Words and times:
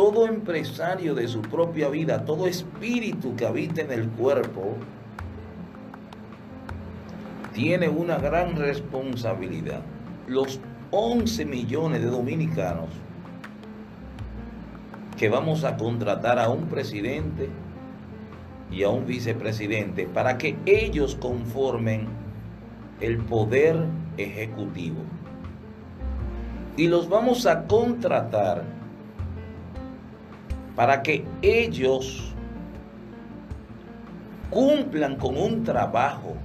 todo 0.00 0.26
empresario 0.26 1.14
de 1.14 1.28
su 1.28 1.42
propia 1.42 1.90
vida, 1.90 2.24
todo 2.24 2.46
espíritu 2.46 3.36
que 3.36 3.44
habita 3.44 3.82
en 3.82 3.92
el 3.92 4.08
cuerpo, 4.08 4.74
tiene 7.52 7.86
una 7.90 8.16
gran 8.16 8.56
responsabilidad. 8.56 9.82
Los 10.26 10.58
11 10.90 11.44
millones 11.44 12.00
de 12.00 12.06
dominicanos 12.06 12.88
que 15.18 15.28
vamos 15.28 15.64
a 15.64 15.76
contratar 15.76 16.38
a 16.38 16.48
un 16.48 16.64
presidente 16.68 17.50
y 18.72 18.84
a 18.84 18.88
un 18.88 19.04
vicepresidente 19.04 20.06
para 20.06 20.38
que 20.38 20.56
ellos 20.64 21.14
conformen 21.14 22.08
el 23.02 23.18
poder 23.18 23.76
ejecutivo. 24.16 25.02
Y 26.78 26.88
los 26.88 27.06
vamos 27.06 27.44
a 27.44 27.66
contratar 27.66 28.79
para 30.80 31.02
que 31.02 31.26
ellos 31.42 32.32
cumplan 34.48 35.16
con 35.16 35.36
un 35.36 35.62
trabajo 35.62 36.36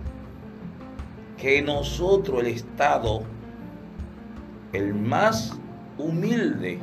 que 1.38 1.62
nosotros, 1.62 2.42
el 2.42 2.48
Estado, 2.48 3.22
el 4.74 4.94
más 4.94 5.58
humilde 5.98 6.82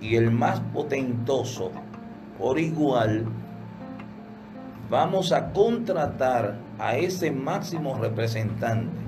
y 0.00 0.16
el 0.16 0.32
más 0.32 0.58
potentoso, 0.72 1.70
por 2.36 2.58
igual, 2.58 3.26
vamos 4.90 5.30
a 5.30 5.52
contratar 5.52 6.56
a 6.80 6.96
ese 6.96 7.30
máximo 7.30 7.96
representante. 8.00 8.98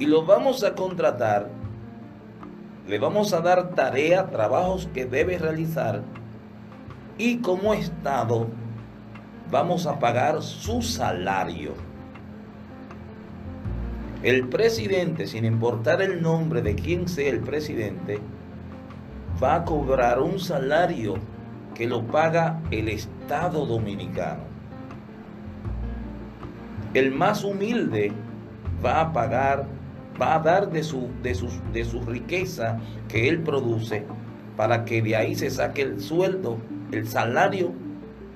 Y 0.00 0.06
lo 0.06 0.26
vamos 0.26 0.64
a 0.64 0.74
contratar, 0.74 1.48
le 2.88 2.98
vamos 2.98 3.32
a 3.32 3.40
dar 3.40 3.76
tarea, 3.76 4.26
trabajos 4.26 4.88
que 4.92 5.06
debe 5.06 5.38
realizar 5.38 6.02
y 7.18 7.38
como 7.38 7.74
Estado 7.74 8.48
vamos 9.50 9.86
a 9.86 9.98
pagar 9.98 10.42
su 10.42 10.82
salario. 10.82 11.74
El 14.22 14.48
presidente, 14.48 15.26
sin 15.26 15.44
importar 15.44 16.02
el 16.02 16.20
nombre 16.20 16.62
de 16.62 16.74
quien 16.74 17.08
sea 17.08 17.30
el 17.30 17.40
presidente, 17.40 18.18
va 19.42 19.56
a 19.56 19.64
cobrar 19.64 20.20
un 20.20 20.40
salario 20.40 21.14
que 21.74 21.86
lo 21.86 22.02
paga 22.06 22.60
el 22.70 22.88
Estado 22.88 23.66
dominicano. 23.66 24.42
El 26.94 27.12
más 27.12 27.44
humilde 27.44 28.10
va 28.84 29.02
a 29.02 29.12
pagar, 29.12 29.66
va 30.20 30.36
a 30.36 30.38
dar 30.38 30.70
de 30.70 30.82
su, 30.82 31.10
de, 31.22 31.36
de 31.72 31.84
su 31.84 32.00
riqueza 32.00 32.78
que 33.08 33.28
él 33.28 33.42
produce 33.42 34.04
para 34.56 34.86
que 34.86 35.02
de 35.02 35.14
ahí 35.14 35.34
se 35.34 35.50
saque 35.50 35.82
el 35.82 36.00
sueldo, 36.00 36.56
el 36.92 37.06
salario 37.06 37.72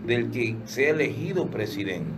del 0.07 0.31
que 0.31 0.57
sea 0.65 0.91
elegido 0.91 1.47
presidente. 1.47 2.11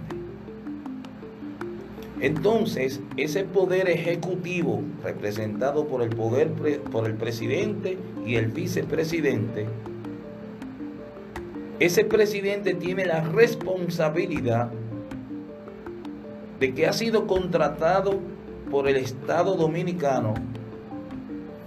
Entonces, 2.20 3.00
ese 3.16 3.44
poder 3.44 3.88
ejecutivo 3.88 4.82
representado 5.02 5.86
por 5.86 6.02
el 6.02 6.10
poder 6.10 6.52
por 6.92 7.06
el 7.06 7.14
presidente 7.14 7.98
y 8.24 8.36
el 8.36 8.46
vicepresidente, 8.46 9.66
ese 11.80 12.04
presidente 12.04 12.74
tiene 12.74 13.06
la 13.06 13.22
responsabilidad 13.22 14.70
de 16.60 16.72
que 16.74 16.86
ha 16.86 16.92
sido 16.92 17.26
contratado 17.26 18.20
por 18.70 18.86
el 18.86 18.94
Estado 18.94 19.56
dominicano 19.56 20.34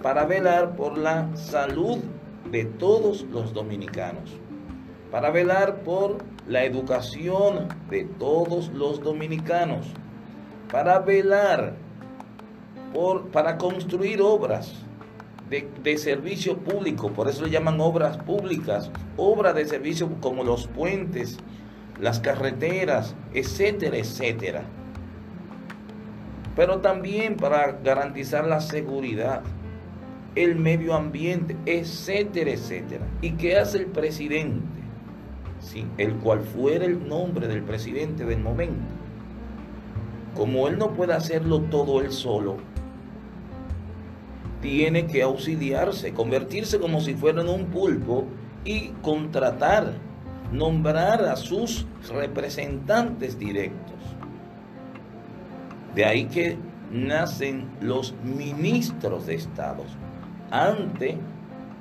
para 0.02 0.24
velar 0.24 0.74
por 0.74 0.96
la 0.96 1.36
salud 1.36 1.98
de 2.50 2.64
todos 2.64 3.26
los 3.30 3.52
dominicanos, 3.52 4.38
para 5.10 5.30
velar 5.30 5.80
por 5.80 6.18
la 6.46 6.64
educación 6.64 7.68
de 7.90 8.04
todos 8.04 8.68
los 8.68 9.02
dominicanos 9.02 9.86
para 10.70 10.98
velar 10.98 11.74
por, 12.92 13.28
para 13.28 13.58
construir 13.58 14.20
obras 14.20 14.72
de, 15.48 15.98
servicio 15.98 16.58
público, 16.58 17.12
por 17.12 17.28
eso 17.28 17.44
le 17.44 17.50
llaman 17.50 17.80
obras 17.80 18.16
públicas, 18.18 18.90
obras 19.16 19.54
de 19.54 19.64
servicio 19.64 20.10
como 20.20 20.42
los 20.42 20.66
puentes, 20.66 21.38
las 22.00 22.18
carreteras, 22.18 23.14
etcétera, 23.32 23.96
etcétera. 23.96 24.64
Pero 26.56 26.78
también 26.80 27.36
para 27.36 27.72
garantizar 27.72 28.46
la 28.46 28.60
seguridad, 28.60 29.42
el 30.34 30.56
medio 30.56 30.94
ambiente, 30.94 31.56
etcétera, 31.64 32.50
etcétera. 32.50 33.06
¿Y 33.20 33.32
qué 33.32 33.56
hace 33.56 33.78
el 33.78 33.86
presidente? 33.86 34.85
El 35.98 36.14
cual 36.16 36.40
fuera 36.40 36.84
el 36.84 37.08
nombre 37.08 37.48
del 37.48 37.62
presidente 37.62 38.24
del 38.24 38.40
momento 38.40 38.96
como 40.36 40.68
él 40.68 40.78
no 40.78 40.92
puede 40.92 41.14
hacerlo 41.14 41.62
todo 41.62 42.00
él 42.00 42.12
solo, 42.12 42.58
tiene 44.60 45.06
que 45.06 45.22
auxiliarse, 45.22 46.12
convertirse 46.12 46.78
como 46.78 47.00
si 47.00 47.14
fuera 47.14 47.40
en 47.40 47.48
un 47.48 47.66
pulpo 47.66 48.26
y 48.64 48.88
contratar, 49.02 49.94
nombrar 50.52 51.24
a 51.24 51.36
sus 51.36 51.86
representantes 52.08 53.38
directos. 53.38 53.94
De 55.94 56.04
ahí 56.04 56.26
que 56.26 56.58
nacen 56.90 57.68
los 57.80 58.14
ministros 58.22 59.26
de 59.26 59.36
estados. 59.36 59.86
Antes 60.50 61.16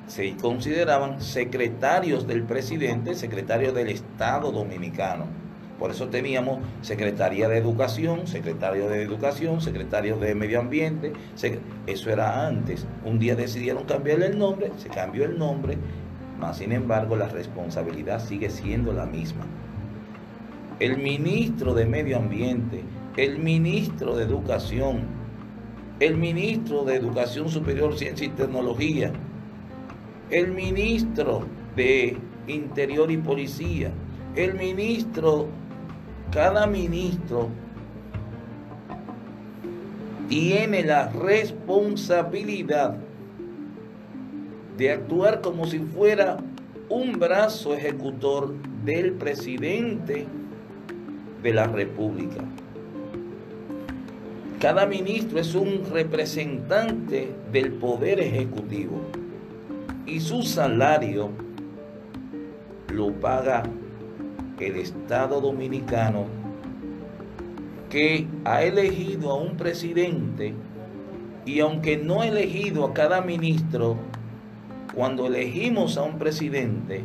se 0.07 0.35
consideraban 0.37 1.21
secretarios 1.21 2.27
del 2.27 2.43
presidente, 2.43 3.15
secretarios 3.15 3.73
del 3.73 3.89
Estado 3.89 4.51
dominicano 4.51 5.25
por 5.79 5.91
eso 5.91 6.07
teníamos 6.07 6.59
Secretaría 6.81 7.49
de 7.49 7.57
Educación, 7.57 8.27
Secretario 8.27 8.87
de 8.87 9.01
Educación, 9.01 9.59
Secretario 9.59 10.17
de 10.17 10.33
Medio 10.33 10.61
Ambiente. 10.61 11.11
Eso 11.85 12.09
era 12.09 12.47
antes. 12.47 12.87
Un 13.03 13.19
día 13.19 13.35
decidieron 13.35 13.83
cambiarle 13.83 14.27
el 14.27 14.39
nombre, 14.39 14.71
se 14.77 14.87
cambió 14.87 15.25
el 15.25 15.37
nombre, 15.37 15.77
mas 16.39 16.57
sin 16.57 16.71
embargo 16.71 17.17
la 17.17 17.27
responsabilidad 17.27 18.25
sigue 18.25 18.49
siendo 18.49 18.93
la 18.93 19.05
misma. 19.05 19.45
El 20.79 20.97
ministro 20.97 21.73
de 21.73 21.85
Medio 21.85 22.17
Ambiente, 22.17 22.83
el 23.17 23.39
ministro 23.39 24.15
de 24.15 24.23
Educación, 24.23 25.01
el 25.99 26.15
ministro 26.15 26.85
de 26.85 26.95
Educación 26.95 27.49
Superior, 27.49 27.97
Ciencia 27.97 28.27
y 28.27 28.29
Tecnología, 28.29 29.11
el 30.29 30.51
ministro 30.51 31.45
de 31.75 32.17
Interior 32.47 33.11
y 33.11 33.17
Policía, 33.17 33.91
el 34.35 34.55
ministro 34.55 35.47
cada 36.31 36.67
ministro 36.67 37.49
tiene 40.27 40.83
la 40.83 41.07
responsabilidad 41.09 42.97
de 44.77 44.91
actuar 44.91 45.39
como 45.41 45.65
si 45.65 45.79
fuera 45.79 46.37
un 46.89 47.13
brazo 47.13 47.73
ejecutor 47.73 48.53
del 48.83 49.13
presidente 49.13 50.27
de 51.41 51.53
la 51.53 51.67
República. 51.67 52.43
Cada 54.59 54.85
ministro 54.85 55.39
es 55.39 55.55
un 55.55 55.83
representante 55.91 57.33
del 57.51 57.71
poder 57.73 58.19
ejecutivo 58.19 58.99
y 60.05 60.19
su 60.19 60.43
salario 60.43 61.29
lo 62.89 63.11
paga 63.13 63.63
el 64.59 64.75
Estado 64.77 65.41
dominicano 65.41 66.25
que 67.89 68.27
ha 68.45 68.63
elegido 68.63 69.31
a 69.31 69.35
un 69.35 69.57
presidente 69.57 70.53
y 71.45 71.59
aunque 71.59 71.97
no 71.97 72.21
ha 72.21 72.27
elegido 72.27 72.85
a 72.85 72.93
cada 72.93 73.21
ministro, 73.21 73.97
cuando 74.93 75.27
elegimos 75.27 75.97
a 75.97 76.03
un 76.03 76.17
presidente, 76.17 77.03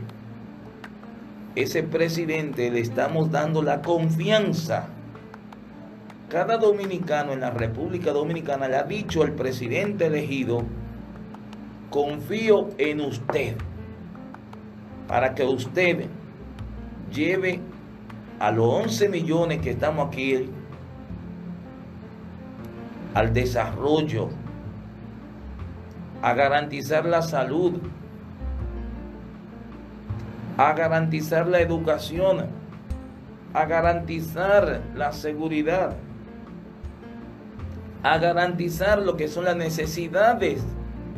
ese 1.56 1.82
presidente 1.82 2.70
le 2.70 2.80
estamos 2.80 3.30
dando 3.30 3.62
la 3.62 3.82
confianza. 3.82 4.88
Cada 6.28 6.56
dominicano 6.56 7.32
en 7.32 7.40
la 7.40 7.50
República 7.50 8.12
Dominicana 8.12 8.68
le 8.68 8.76
ha 8.76 8.84
dicho 8.84 9.22
al 9.22 9.32
presidente 9.32 10.06
elegido, 10.06 10.64
confío 11.90 12.68
en 12.78 13.00
usted, 13.00 13.56
para 15.08 15.34
que 15.34 15.44
usted 15.44 16.06
lleve 17.12 17.60
a 18.38 18.50
los 18.52 18.66
11 18.66 19.08
millones 19.08 19.60
que 19.60 19.72
estamos 19.72 20.06
aquí 20.06 20.48
al 23.12 23.34
desarrollo, 23.34 24.30
a 26.22 26.32
garantizar 26.34 27.04
la 27.04 27.22
salud, 27.22 27.80
a 30.56 30.72
garantizar 30.74 31.48
la 31.48 31.60
educación, 31.60 32.46
a 33.52 33.64
garantizar 33.64 34.80
la 34.94 35.12
seguridad, 35.12 35.96
a 38.02 38.18
garantizar 38.18 39.00
lo 39.00 39.16
que 39.16 39.26
son 39.26 39.44
las 39.44 39.56
necesidades 39.56 40.62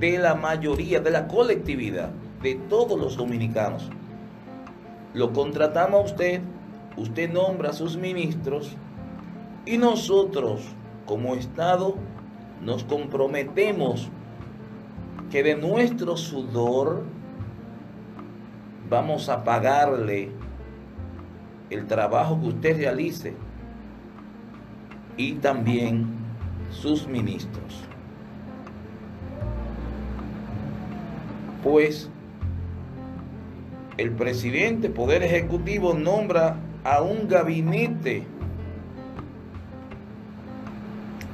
de 0.02 0.18
la 0.18 0.34
mayoría, 0.34 0.98
de 0.98 1.12
la 1.12 1.28
colectividad. 1.28 2.10
de 2.42 2.56
todos 2.56 2.98
los 2.98 3.16
dominicanos. 3.16 3.88
Lo 5.14 5.32
contratamos 5.32 6.00
a 6.00 6.04
usted, 6.06 6.40
usted 6.96 7.32
nombra 7.32 7.70
a 7.70 7.72
sus 7.72 7.96
ministros 7.96 8.72
y 9.64 9.78
nosotros 9.78 10.62
como 11.06 11.36
Estado 11.36 11.94
nos 12.60 12.82
comprometemos 12.82 14.08
que 15.30 15.44
de 15.44 15.54
nuestro 15.54 16.16
sudor 16.16 17.04
vamos 18.90 19.28
a 19.28 19.44
pagarle 19.44 20.32
el 21.70 21.86
trabajo 21.86 22.40
que 22.40 22.48
usted 22.48 22.76
realice 22.76 23.36
y 25.16 25.34
también 25.34 26.08
sus 26.70 27.06
ministros. 27.06 27.91
Pues 31.62 32.10
el 33.96 34.10
presidente, 34.12 34.90
Poder 34.90 35.22
Ejecutivo, 35.22 35.94
nombra 35.94 36.56
a 36.84 37.02
un 37.02 37.28
gabinete, 37.28 38.24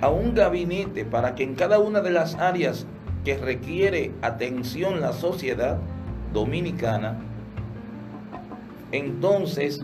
a 0.01 0.11
un 0.11 0.35
gabinete 0.35 1.05
para 1.05 1.35
que 1.35 1.45
en 1.45 1.55
cada 1.55 1.79
una 1.79 2.01
de 2.01 2.11
las 2.11 2.35
áreas 2.35 2.87
que 3.25 3.37
requiere 3.37 4.13
atención 4.23 5.01
la 5.01 5.13
sociedad 5.13 5.79
dominicana, 6.33 7.19
entonces 8.93 9.81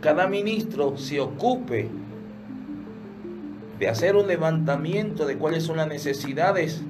cada 0.00 0.28
ministro 0.28 0.96
se 0.96 1.20
ocupe 1.20 1.88
de 3.78 3.88
hacer 3.88 4.16
un 4.16 4.26
levantamiento 4.26 5.26
de 5.26 5.36
cuáles 5.36 5.64
son 5.64 5.78
las 5.78 5.88
necesidades 5.88 6.82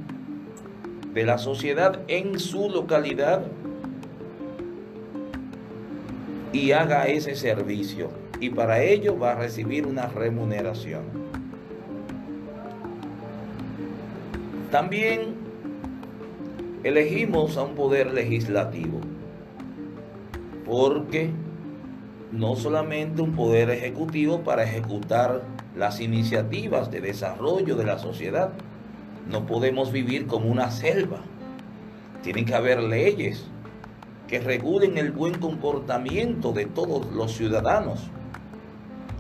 de 1.15 1.25
la 1.25 1.39
sociedad 1.39 2.01
en 2.09 2.39
su 2.39 2.71
localidad 2.71 3.43
y 6.53 6.73
haga 6.73 7.07
ese 7.07 7.35
servicio. 7.35 8.11
Y 8.41 8.51
para 8.51 8.83
ello 8.83 9.19
va 9.19 9.33
a 9.33 9.35
recibir 9.35 9.87
una 9.87 10.07
remuneración. 10.07 11.03
También 14.71 15.35
elegimos 16.85 17.57
a 17.57 17.65
un 17.65 17.75
poder 17.75 18.13
legislativo, 18.13 19.01
porque 20.65 21.31
no 22.33 22.55
solamente 22.55 23.21
un 23.21 23.33
poder 23.33 23.71
ejecutivo 23.71 24.43
para 24.43 24.63
ejecutar 24.63 25.43
las 25.77 26.01
iniciativas 26.01 26.91
de 26.91 27.01
desarrollo 27.01 27.77
de 27.77 27.85
la 27.85 27.99
sociedad, 27.99 28.53
no 29.31 29.47
podemos 29.47 29.93
vivir 29.93 30.27
como 30.27 30.51
una 30.51 30.71
selva. 30.71 31.21
Tienen 32.23 32.45
que 32.45 32.55
haber 32.55 32.83
leyes 32.83 33.47
que 34.29 34.41
regulen 34.41 34.99
el 34.99 35.11
buen 35.13 35.39
comportamiento 35.39 36.53
de 36.53 36.67
todos 36.67 37.11
los 37.13 37.33
ciudadanos. 37.33 38.11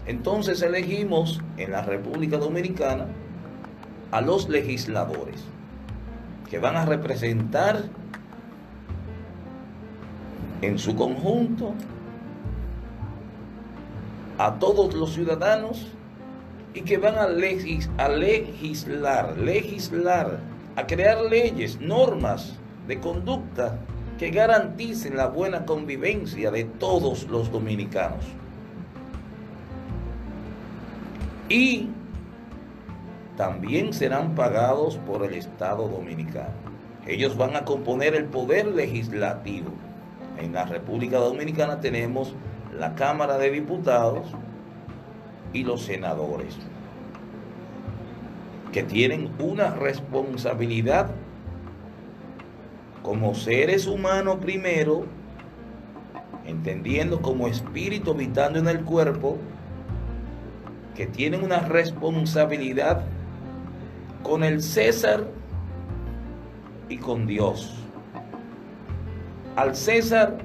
Entonces 0.07 0.63
elegimos 0.63 1.41
en 1.57 1.73
la 1.73 1.83
República 1.83 2.37
Dominicana 2.37 3.07
a 4.11 4.21
los 4.21 4.49
legisladores 4.49 5.45
que 6.49 6.59
van 6.59 6.77
a 6.77 6.85
representar 6.85 7.85
en 10.63 10.79
su 10.79 10.97
conjunto 10.97 11.75
a 14.37 14.55
todos 14.59 14.95
los 14.95 15.13
ciudadanos 15.13 15.87
y 16.75 16.83
que 16.83 16.99
van 16.99 17.17
a, 17.17 17.27
legislar, 17.29 18.09
legislar, 19.39 20.41
a 20.77 20.87
crear 20.87 21.23
leyes, 21.23 21.81
normas 21.81 22.59
de 22.87 23.01
conducta 23.01 23.79
que 24.19 24.31
garanticen 24.31 25.17
la 25.17 25.27
buena 25.27 25.65
convivencia 25.65 26.51
de 26.51 26.65
todos 26.65 27.27
los 27.29 27.51
dominicanos. 27.51 28.25
Y 31.49 31.89
también 33.37 33.93
serán 33.93 34.35
pagados 34.35 34.99
por 34.99 35.25
el 35.25 35.35
Estado 35.35 35.89
dominicano. 35.89 36.55
Ellos 37.07 37.37
van 37.37 37.57
a 37.57 37.65
componer 37.65 38.15
el 38.15 38.27
poder 38.27 38.67
legislativo. 38.67 39.71
En 40.39 40.53
la 40.53 40.67
República 40.67 41.19
Dominicana 41.19 41.81
tenemos 41.81 42.35
la 42.79 42.95
Cámara 42.95 43.39
de 43.39 43.51
Diputados, 43.51 44.27
y 45.53 45.65
los 45.65 45.83
senadores, 45.83 46.57
que 48.73 48.83
tienen 48.83 49.31
una 49.39 49.71
responsabilidad 49.71 51.11
como 53.03 53.35
seres 53.35 53.87
humanos 53.87 54.39
primero, 54.41 55.07
entendiendo 56.47 57.21
como 57.21 57.49
espíritu 57.49 58.13
habitando 58.13 58.59
en 58.59 58.69
el 58.69 58.85
cuerpo, 58.85 59.39
que 60.95 61.07
tienen 61.07 61.43
una 61.43 61.61
responsabilidad 61.61 63.05
con 64.23 64.45
el 64.45 64.63
César 64.63 65.25
y 66.89 66.99
con 66.99 67.27
Dios. 67.27 67.75
Al 69.57 69.75
César 69.75 70.39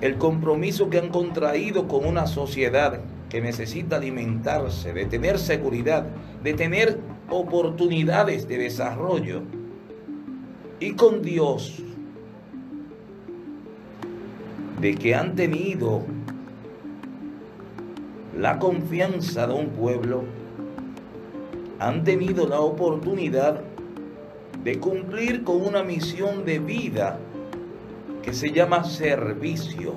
el 0.00 0.16
compromiso 0.18 0.90
que 0.90 0.98
han 0.98 1.08
contraído 1.08 1.88
con 1.88 2.04
una 2.04 2.26
sociedad 2.26 3.00
que 3.28 3.40
necesita 3.40 3.96
alimentarse, 3.96 4.92
de 4.92 5.06
tener 5.06 5.38
seguridad, 5.38 6.06
de 6.42 6.54
tener 6.54 6.98
oportunidades 7.30 8.46
de 8.48 8.58
desarrollo. 8.58 9.42
Y 10.80 10.92
con 10.92 11.22
Dios, 11.22 11.82
de 14.80 14.94
que 14.94 15.14
han 15.14 15.34
tenido 15.34 16.02
la 18.38 18.58
confianza 18.58 19.46
de 19.46 19.54
un 19.54 19.68
pueblo, 19.68 20.24
han 21.78 22.04
tenido 22.04 22.46
la 22.46 22.60
oportunidad 22.60 23.60
de 24.62 24.78
cumplir 24.78 25.44
con 25.44 25.60
una 25.60 25.82
misión 25.82 26.44
de 26.44 26.58
vida 26.58 27.18
que 28.24 28.32
se 28.32 28.50
llama 28.50 28.84
servicio. 28.84 29.94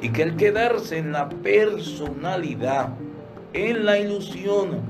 Y 0.00 0.10
que 0.10 0.22
el 0.22 0.36
quedarse 0.36 0.98
en 0.98 1.12
la 1.12 1.28
personalidad, 1.28 2.88
en 3.52 3.84
la 3.84 3.98
ilusión, 3.98 4.80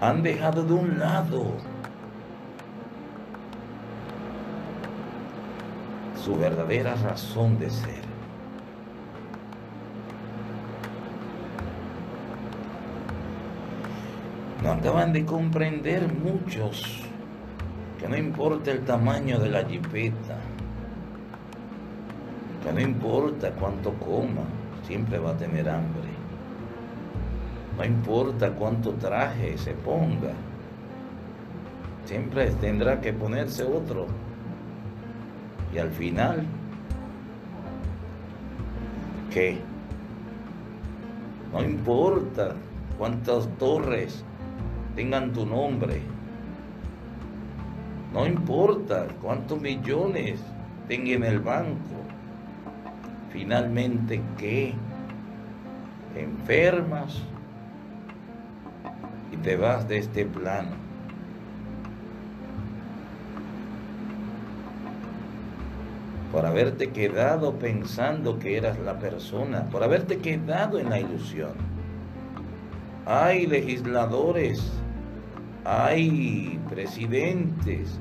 han 0.00 0.22
dejado 0.22 0.62
de 0.62 0.72
un 0.72 0.98
lado 0.98 1.52
su 6.24 6.34
verdadera 6.36 6.94
razón 6.94 7.58
de 7.58 7.68
ser. 7.68 8.09
No 14.62 14.72
acaban 14.72 15.14
de 15.14 15.24
comprender 15.24 16.12
muchos 16.12 17.00
que 17.98 18.06
no 18.06 18.16
importa 18.16 18.70
el 18.70 18.80
tamaño 18.80 19.38
de 19.38 19.48
la 19.48 19.64
jipeta, 19.64 20.36
que 22.62 22.72
no 22.72 22.80
importa 22.80 23.52
cuánto 23.52 23.94
coma, 23.94 24.42
siempre 24.86 25.18
va 25.18 25.30
a 25.30 25.36
tener 25.36 25.68
hambre. 25.68 26.10
No 27.78 27.84
importa 27.86 28.50
cuánto 28.50 28.92
traje 28.92 29.56
se 29.56 29.72
ponga, 29.72 30.32
siempre 32.04 32.50
tendrá 32.60 33.00
que 33.00 33.14
ponerse 33.14 33.64
otro. 33.64 34.08
Y 35.72 35.78
al 35.78 35.90
final, 35.90 36.44
¿qué? 39.32 39.58
No 41.50 41.62
importa 41.62 42.54
cuántas 42.98 43.48
torres 43.56 44.22
tengan 44.96 45.32
tu 45.32 45.46
nombre. 45.46 46.00
No 48.12 48.26
importa 48.26 49.06
cuántos 49.22 49.60
millones 49.60 50.40
tengan 50.88 51.08
en 51.08 51.24
el 51.24 51.38
banco. 51.40 51.96
Finalmente, 53.32 54.20
¿qué? 54.36 54.74
enfermas 56.16 57.22
y 59.32 59.36
te 59.36 59.56
vas 59.56 59.88
de 59.88 59.98
este 59.98 60.24
plano. 60.24 60.70
Por 66.32 66.46
haberte 66.46 66.90
quedado 66.90 67.54
pensando 67.54 68.38
que 68.38 68.56
eras 68.56 68.78
la 68.78 68.98
persona, 68.98 69.64
por 69.64 69.82
haberte 69.82 70.18
quedado 70.18 70.78
en 70.78 70.90
la 70.90 71.00
ilusión. 71.00 71.69
Hay 73.06 73.46
legisladores 73.46 74.80
hay 75.64 76.58
presidentes, 76.70 77.98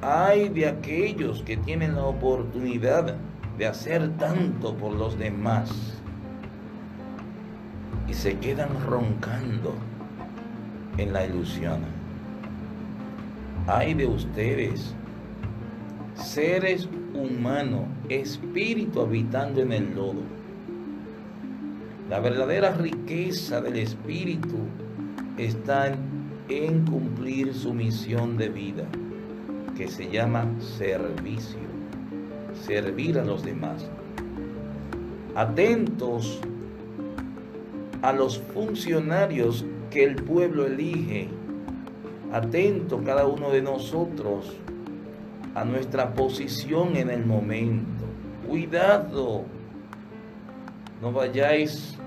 hay 0.00 0.48
de 0.48 0.68
aquellos 0.68 1.42
que 1.42 1.56
tienen 1.56 1.96
la 1.96 2.04
oportunidad 2.04 3.16
de 3.58 3.66
hacer 3.66 4.16
tanto 4.16 4.74
por 4.76 4.92
los 4.92 5.18
demás 5.18 6.00
y 8.08 8.14
se 8.14 8.38
quedan 8.38 8.68
roncando 8.86 9.74
en 10.98 11.12
la 11.12 11.26
ilusión. 11.26 11.80
Hay 13.66 13.94
de 13.94 14.06
ustedes, 14.06 14.94
seres 16.14 16.88
humanos, 17.14 17.86
espíritu 18.08 19.00
habitando 19.00 19.62
en 19.62 19.72
el 19.72 19.94
lodo. 19.96 20.22
La 22.14 22.20
verdadera 22.20 22.70
riqueza 22.70 23.60
del 23.60 23.76
espíritu 23.76 24.58
está 25.36 25.92
en 26.48 26.84
cumplir 26.84 27.52
su 27.52 27.74
misión 27.74 28.36
de 28.36 28.50
vida, 28.50 28.84
que 29.76 29.88
se 29.88 30.08
llama 30.08 30.46
servicio, 30.60 31.58
servir 32.64 33.18
a 33.18 33.24
los 33.24 33.44
demás. 33.44 33.90
Atentos 35.34 36.38
a 38.00 38.12
los 38.12 38.38
funcionarios 38.38 39.64
que 39.90 40.04
el 40.04 40.14
pueblo 40.14 40.66
elige. 40.66 41.26
Atento 42.32 43.02
cada 43.02 43.26
uno 43.26 43.50
de 43.50 43.60
nosotros 43.60 44.54
a 45.56 45.64
nuestra 45.64 46.14
posición 46.14 46.94
en 46.94 47.10
el 47.10 47.26
momento. 47.26 48.04
Cuidado, 48.46 49.42
no 51.02 51.10
vayáis 51.10 51.98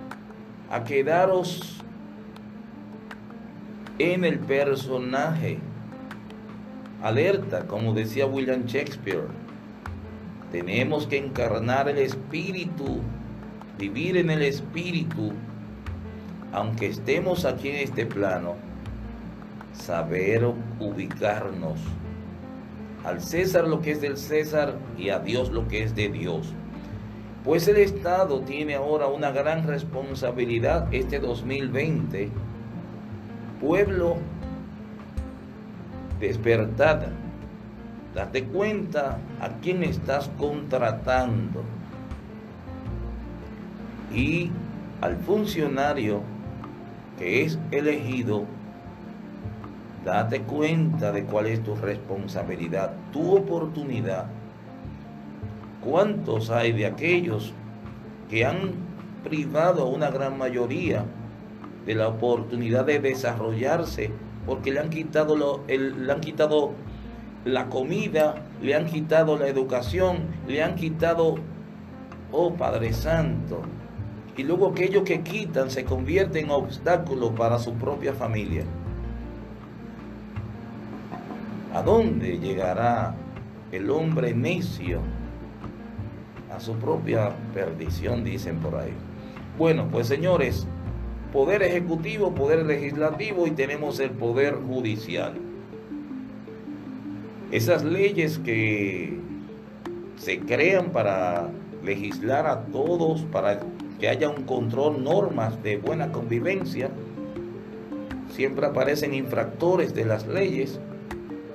a 0.70 0.84
quedaros 0.84 1.82
en 4.00 4.26
el 4.26 4.40
personaje. 4.40 5.60
Alerta, 7.04 7.68
como 7.68 7.94
decía 7.94 8.26
William 8.26 8.66
Shakespeare. 8.66 9.28
Tenemos 10.52 11.08
que 11.08 11.18
encarnar 11.18 11.90
el 11.90 11.98
espíritu, 11.98 13.00
vivir 13.78 14.18
en 14.18 14.30
el 14.30 14.42
espíritu 14.42 15.34
aunque 16.54 16.88
estemos 16.88 17.46
aquí 17.46 17.70
en 17.70 17.76
este 17.76 18.06
plano, 18.06 18.56
saber 19.74 20.46
ubicarnos. 20.80 21.80
Al 23.04 23.22
César 23.22 23.68
lo 23.68 23.82
que 23.82 23.92
es 23.92 24.02
del 24.02 24.18
César 24.18 24.76
y 24.98 25.10
a 25.10 25.20
Dios 25.20 25.52
lo 25.52 25.68
que 25.68 25.84
es 25.84 25.96
de 25.96 26.10
Dios. 26.10 26.54
Pues 27.48 27.66
el 27.70 27.78
Estado 27.78 28.42
tiene 28.42 28.76
ahora 28.76 29.08
una 29.08 29.32
gran 29.32 29.66
responsabilidad 29.66 30.94
este 30.94 31.18
2020. 31.22 32.30
Pueblo, 33.62 34.18
despertada. 36.20 37.08
Date 38.14 38.44
cuenta 38.44 39.20
a 39.40 39.48
quién 39.62 39.82
estás 39.84 40.30
contratando. 40.38 41.64
Y 44.14 44.52
al 45.00 45.16
funcionario 45.16 46.24
que 47.18 47.46
es 47.46 47.58
elegido, 47.72 48.44
date 50.04 50.42
cuenta 50.42 51.14
de 51.14 51.24
cuál 51.24 51.48
es 51.48 51.64
tu 51.64 51.76
responsabilidad, 51.76 52.92
tu 53.14 53.38
oportunidad. 53.38 54.37
¿Cuántos 55.84 56.50
hay 56.50 56.72
de 56.72 56.86
aquellos 56.86 57.54
que 58.30 58.46
han 58.46 58.72
privado 59.24 59.84
a 59.84 59.86
una 59.86 60.10
gran 60.10 60.38
mayoría 60.38 61.06
de 61.86 61.96
la 61.96 62.10
oportunidad 62.10 62.86
de 62.86 63.00
desarrollarse 63.00 64.12
porque 64.46 64.72
le 64.72 64.80
han 64.80 64.90
quitado, 64.90 65.36
lo, 65.36 65.64
le 65.68 66.12
han 66.12 66.22
quitado 66.22 66.72
la 67.44 67.68
comida, 67.68 68.36
le 68.62 68.76
han 68.76 68.86
quitado 68.86 69.38
la 69.38 69.48
educación, 69.48 70.20
le 70.48 70.64
han 70.64 70.76
quitado, 70.76 71.36
oh 72.32 72.54
Padre 72.54 72.94
Santo, 72.94 73.62
y 74.38 74.44
luego 74.44 74.70
aquello 74.70 75.04
que 75.04 75.22
quitan 75.22 75.70
se 75.70 75.84
convierte 75.84 76.40
en 76.40 76.50
obstáculo 76.50 77.36
para 77.36 77.60
su 77.60 77.74
propia 77.74 78.14
familia. 78.14 78.64
¿A 81.74 81.82
dónde 81.82 82.40
llegará 82.40 83.16
el 83.72 83.90
hombre 83.90 84.34
necio? 84.34 85.02
A 86.54 86.60
su 86.60 86.74
propia 86.76 87.36
perdición, 87.54 88.24
dicen 88.24 88.58
por 88.60 88.76
ahí. 88.76 88.94
Bueno, 89.58 89.88
pues 89.92 90.08
señores, 90.08 90.68
poder 91.34 91.62
ejecutivo, 91.64 92.34
poder 92.34 92.66
legislativo 92.66 93.48
y 93.48 93.52
tenemos 93.52 94.00
el 94.00 94.12
poder 94.12 94.56
judicial. 94.56 95.34
Esas 97.52 97.84
leyes 97.84 98.40
que 98.40 99.20
se 100.18 100.40
crean 100.40 100.92
para 100.92 101.50
legislar 101.84 102.48
a 102.48 102.66
todos, 102.66 103.22
para 103.32 103.60
que 104.00 104.10
haya 104.10 104.30
un 104.30 104.44
control, 104.44 105.04
normas 105.04 105.62
de 105.64 105.78
buena 105.78 106.12
convivencia. 106.12 106.90
Siempre 108.32 108.66
aparecen 108.66 109.14
infractores 109.14 109.96
de 109.96 110.06
las 110.06 110.28
leyes 110.28 110.80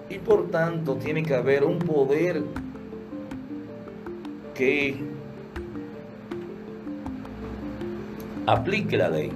y 0.09 0.19
por 0.19 0.51
tanto 0.51 0.97
tiene 0.97 1.23
que 1.23 1.35
haber 1.35 1.65
un 1.65 1.79
poder 1.79 2.43
que 4.55 4.97
aplique 8.47 8.97
la 8.97 9.09
ley. 9.09 9.33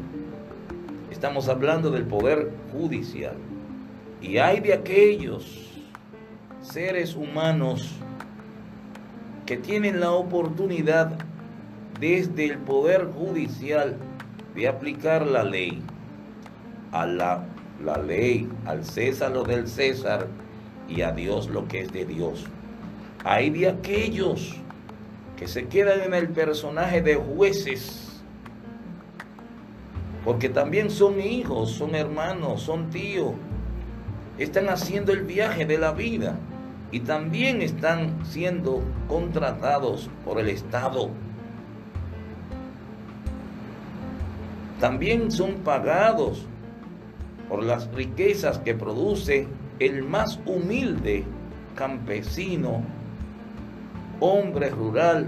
Estamos 1.10 1.48
hablando 1.48 1.90
del 1.90 2.04
poder 2.04 2.50
judicial. 2.72 3.34
Y 4.20 4.38
hay 4.38 4.60
de 4.60 4.74
aquellos 4.74 5.70
seres 6.62 7.14
humanos 7.14 7.92
que 9.44 9.56
tienen 9.56 10.00
la 10.00 10.10
oportunidad 10.10 11.12
desde 12.00 12.46
el 12.46 12.58
Poder 12.58 13.06
Judicial 13.06 13.96
de 14.54 14.68
aplicar 14.68 15.26
la 15.26 15.44
ley. 15.44 15.82
A 16.92 17.06
la, 17.06 17.44
la 17.84 17.98
ley, 17.98 18.48
al 18.64 18.84
César 18.84 19.32
lo 19.32 19.44
del 19.44 19.68
César 19.68 20.26
y 20.88 21.02
a 21.02 21.12
Dios 21.12 21.48
lo 21.48 21.68
que 21.68 21.82
es 21.82 21.92
de 21.92 22.04
Dios. 22.04 22.44
Hay 23.24 23.50
de 23.50 23.68
aquellos 23.68 24.56
que 25.36 25.46
se 25.46 25.66
quedan 25.66 26.00
en 26.00 26.14
el 26.14 26.28
personaje 26.28 27.02
de 27.02 27.14
jueces, 27.14 28.22
porque 30.24 30.48
también 30.48 30.90
son 30.90 31.20
hijos, 31.20 31.70
son 31.70 31.94
hermanos, 31.94 32.62
son 32.62 32.90
tíos, 32.90 33.32
están 34.38 34.68
haciendo 34.68 35.12
el 35.12 35.22
viaje 35.22 35.66
de 35.66 35.78
la 35.78 35.92
vida 35.92 36.38
y 36.90 37.00
también 37.00 37.62
están 37.62 38.24
siendo 38.24 38.82
contratados 39.08 40.10
por 40.24 40.40
el 40.40 40.48
Estado. 40.48 41.10
También 44.80 45.30
son 45.30 45.54
pagados 45.56 46.46
por 47.48 47.62
las 47.62 47.90
riquezas 47.92 48.58
que 48.58 48.74
produce 48.74 49.46
el 49.78 50.02
más 50.02 50.38
humilde 50.46 51.24
campesino, 51.74 52.82
hombre 54.20 54.70
rural, 54.70 55.26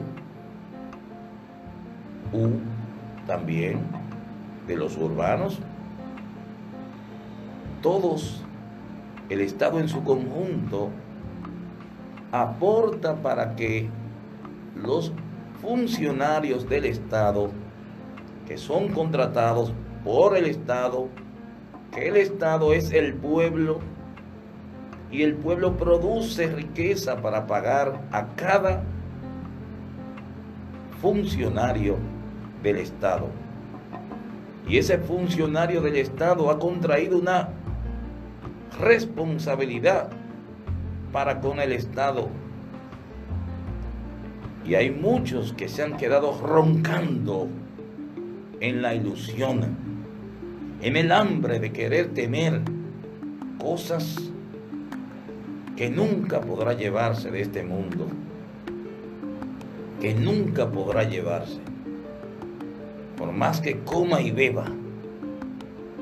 u 2.33 2.49
también 3.27 3.81
de 4.67 4.77
los 4.77 4.97
urbanos. 4.97 5.59
Todos, 7.83 8.45
el 9.29 9.41
Estado 9.41 9.81
en 9.81 9.89
su 9.89 10.03
conjunto, 10.03 10.91
aporta 12.33 13.17
para 13.17 13.57
que 13.57 13.89
los 14.75 15.13
funcionarios 15.61 16.69
del 16.69 16.85
Estado 16.85 17.51
que 18.47 18.57
son 18.57 18.89
contratados 18.89 19.73
por 20.05 20.37
el 20.37 20.47
Estado, 20.47 21.09
que 21.93 22.09
el 22.09 22.17
Estado 22.17 22.73
es 22.73 22.93
el 22.93 23.15
pueblo 23.15 23.81
y 25.11 25.23
el 25.23 25.35
pueblo 25.35 25.77
produce 25.77 26.49
riqueza 26.49 27.21
para 27.23 27.47
pagar 27.47 28.01
a 28.13 28.27
cada 28.37 28.83
funcionario 31.01 31.97
del 32.63 32.77
Estado. 32.77 33.29
Y 34.69 34.77
ese 34.77 34.99
funcionario 34.99 35.81
del 35.81 35.97
Estado 35.97 36.51
ha 36.51 36.59
contraído 36.59 37.19
una 37.19 37.49
responsabilidad 38.79 40.11
para 41.11 41.41
con 41.41 41.59
el 41.59 41.73
Estado. 41.73 42.29
Y 44.67 44.75
hay 44.75 44.91
muchos 44.91 45.55
que 45.55 45.69
se 45.69 45.83
han 45.83 45.97
quedado 45.97 46.39
roncando 46.43 47.49
en 48.61 48.83
la 48.83 48.95
ilusión, 48.95 49.77
en 50.83 50.97
el 50.97 51.13
hambre 51.13 51.61
de 51.61 51.73
querer 51.73 52.13
tener 52.13 52.61
cosas 53.59 54.31
que 55.79 55.89
nunca 55.89 56.41
podrá 56.41 56.73
llevarse 56.73 57.31
de 57.31 57.41
este 57.41 57.63
mundo, 57.63 58.09
que 60.01 60.13
nunca 60.13 60.69
podrá 60.69 61.05
llevarse. 61.05 61.61
Por 63.17 63.31
más 63.31 63.61
que 63.61 63.79
coma 63.85 64.21
y 64.21 64.33
beba, 64.33 64.65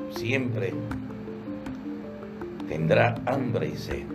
siempre 0.09 0.73
tendrá 2.67 3.21
hambre 3.27 3.69
y 3.69 3.77
sed. 3.77 4.05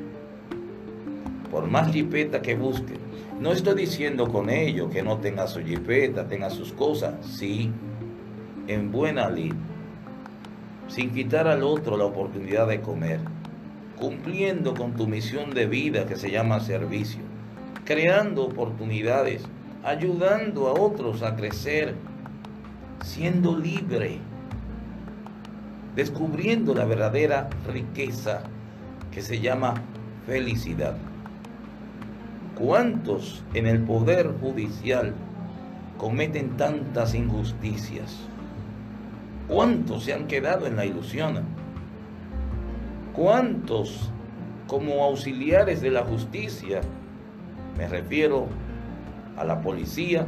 Por 1.49 1.69
más 1.69 1.93
jipeta 1.93 2.43
que 2.43 2.57
busque. 2.57 2.95
No 3.39 3.53
estoy 3.53 3.77
diciendo 3.77 4.33
con 4.33 4.51
ello 4.51 4.91
que 4.91 5.05
no 5.05 5.19
tenga 5.19 5.47
su 5.47 5.61
jipeta, 5.61 6.27
tenga 6.27 6.51
sus 6.51 6.73
cosas. 6.73 7.25
Sí, 7.25 7.71
en 8.67 8.91
buena 8.91 9.31
lid. 9.31 9.55
sin 10.89 11.11
quitar 11.11 11.47
al 11.47 11.63
otro 11.63 11.97
la 11.97 12.05
oportunidad 12.05 12.67
de 12.67 12.81
comer, 12.81 13.21
cumpliendo 14.03 14.75
con 14.75 14.95
tu 14.95 15.07
misión 15.07 15.55
de 15.55 15.67
vida 15.67 16.07
que 16.07 16.17
se 16.17 16.29
llama 16.29 16.59
servicio, 16.59 17.21
creando 17.85 18.47
oportunidades, 18.47 19.45
ayudando 19.85 20.67
a 20.67 20.73
otros 20.73 21.23
a 21.23 21.37
crecer, 21.37 21.95
siendo 23.05 23.57
libre, 23.57 24.19
descubriendo 25.95 26.75
la 26.75 26.85
verdadera 26.85 27.49
riqueza 27.73 28.43
que 29.13 29.23
se 29.23 29.39
llama 29.39 29.75
felicidad. 30.27 30.97
¿Cuántos 32.59 33.45
en 33.55 33.69
el 33.69 33.83
poder 33.85 34.33
judicial 34.41 35.15
cometen 35.97 36.57
tantas 36.57 37.15
injusticias? 37.15 38.19
¿Cuántos 39.47 40.03
se 40.03 40.13
han 40.13 40.27
quedado 40.27 40.67
en 40.67 40.75
la 40.75 40.87
ilusión? 40.87 41.62
¿Cuántos 43.15 44.11
como 44.67 45.05
auxiliares 45.05 45.83
de 45.83 45.91
la 45.91 46.03
justicia, 46.03 46.81
me 47.77 47.87
refiero 47.87 48.47
a 49.37 49.45
la 49.45 49.61
policía, 49.61 50.27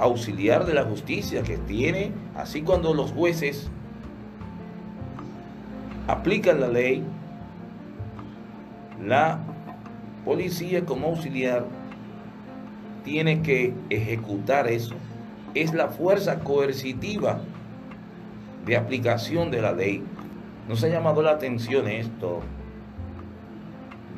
auxiliar 0.00 0.66
de 0.66 0.74
la 0.74 0.82
justicia 0.84 1.44
que 1.44 1.56
tiene, 1.56 2.10
así 2.34 2.62
cuando 2.62 2.94
los 2.94 3.12
jueces 3.12 3.70
aplican 6.08 6.60
la 6.60 6.68
ley, 6.68 7.04
la 9.00 9.38
policía 10.24 10.84
como 10.84 11.08
auxiliar 11.08 11.64
tiene 13.04 13.42
que 13.42 13.72
ejecutar 13.90 14.66
eso. 14.66 14.96
Es 15.54 15.74
la 15.74 15.88
fuerza 15.88 16.40
coercitiva 16.40 17.40
de 18.64 18.76
aplicación 18.76 19.50
de 19.50 19.62
la 19.62 19.72
ley. 19.72 20.02
Nos 20.68 20.82
ha 20.84 20.88
llamado 20.88 21.22
la 21.22 21.32
atención 21.32 21.88
esto 21.88 22.40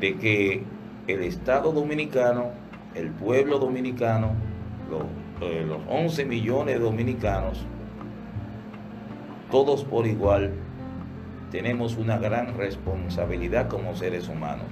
de 0.01 0.17
que 0.17 0.63
el 1.07 1.23
Estado 1.23 1.73
dominicano, 1.73 2.51
el 2.95 3.11
pueblo 3.11 3.59
dominicano, 3.59 4.33
los, 4.91 5.49
eh, 5.49 5.65
los 5.67 5.81
11 5.89 6.25
millones 6.25 6.75
de 6.75 6.81
dominicanos, 6.81 7.65
todos 9.51 9.85
por 9.85 10.07
igual, 10.07 10.53
tenemos 11.51 11.97
una 11.97 12.19
gran 12.19 12.57
responsabilidad 12.57 13.69
como 13.69 13.95
seres 13.95 14.29
humanos, 14.29 14.67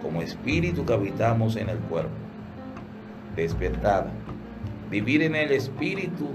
como 0.00 0.22
espíritu 0.22 0.86
que 0.86 0.92
habitamos 0.92 1.56
en 1.56 1.68
el 1.68 1.78
cuerpo. 1.78 2.12
Despertar, 3.34 4.08
vivir 4.90 5.22
en 5.22 5.34
el 5.34 5.50
espíritu 5.52 6.28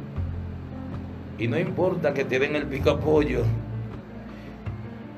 y 1.38 1.48
no 1.48 1.60
importa 1.60 2.14
que 2.14 2.26
te 2.26 2.40
den 2.40 2.56
el 2.56 2.66
picapollo, 2.66 3.44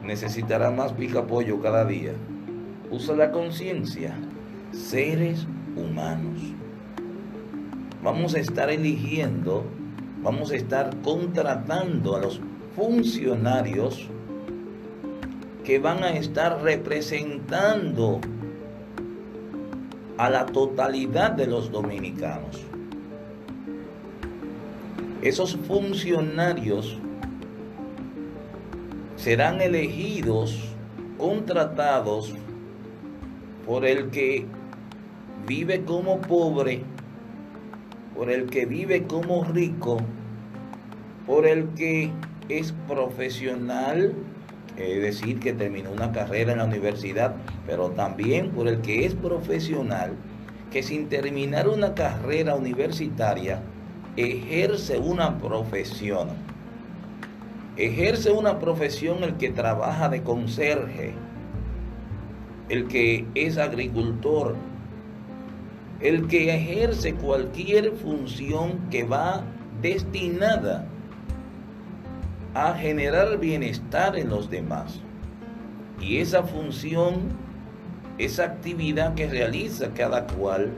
necesitará 0.03 0.71
más 0.71 0.93
picapollo 0.93 1.61
cada 1.61 1.85
día. 1.85 2.13
Usa 2.91 3.15
la 3.15 3.31
conciencia, 3.31 4.15
seres 4.71 5.47
humanos. 5.75 6.39
Vamos 8.03 8.33
a 8.35 8.39
estar 8.39 8.69
eligiendo, 8.69 9.63
vamos 10.21 10.51
a 10.51 10.55
estar 10.55 10.95
contratando 11.03 12.15
a 12.15 12.21
los 12.21 12.41
funcionarios 12.75 14.09
que 15.63 15.79
van 15.79 16.03
a 16.03 16.11
estar 16.11 16.61
representando 16.61 18.19
a 20.17 20.29
la 20.29 20.45
totalidad 20.47 21.31
de 21.31 21.47
los 21.47 21.71
dominicanos. 21.71 22.68
Esos 25.21 25.55
funcionarios 25.55 26.97
serán 29.15 29.61
elegidos, 29.61 30.57
contratados 31.17 32.33
por 33.65 33.85
el 33.85 34.09
que 34.09 34.45
vive 35.45 35.83
como 35.83 36.21
pobre, 36.21 36.83
por 38.15 38.29
el 38.29 38.49
que 38.49 38.65
vive 38.65 39.03
como 39.03 39.43
rico, 39.43 39.97
por 41.25 41.45
el 41.45 41.67
que 41.75 42.11
es 42.47 42.73
profesional 42.87 44.15
es 44.79 45.01
decir, 45.01 45.39
que 45.39 45.53
terminó 45.53 45.91
una 45.91 46.11
carrera 46.11 46.53
en 46.53 46.59
la 46.59 46.65
universidad, 46.65 47.35
pero 47.65 47.89
también 47.91 48.51
por 48.51 48.67
el 48.67 48.81
que 48.81 49.05
es 49.05 49.13
profesional, 49.13 50.13
que 50.71 50.83
sin 50.83 51.09
terminar 51.09 51.67
una 51.67 51.93
carrera 51.95 52.55
universitaria, 52.55 53.61
ejerce 54.19 54.97
una 54.97 55.37
profesión. 55.37 56.29
Ejerce 57.77 58.31
una 58.31 58.59
profesión 58.59 59.23
el 59.23 59.37
que 59.37 59.49
trabaja 59.49 60.09
de 60.09 60.21
conserje, 60.21 61.13
el 62.67 62.87
que 62.87 63.25
es 63.35 63.57
agricultor, 63.57 64.57
el 66.01 66.27
que 66.27 66.53
ejerce 66.53 67.13
cualquier 67.15 67.93
función 67.93 68.79
que 68.89 69.03
va 69.03 69.43
destinada 69.81 70.85
a 72.53 72.73
generar 72.73 73.37
bienestar 73.37 74.17
en 74.17 74.29
los 74.29 74.49
demás. 74.49 74.99
Y 76.01 76.17
esa 76.17 76.43
función, 76.43 77.15
esa 78.17 78.43
actividad 78.43 79.13
que 79.13 79.27
realiza 79.27 79.93
cada 79.93 80.27
cual, 80.27 80.71